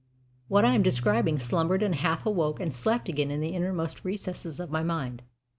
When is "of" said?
4.59-4.71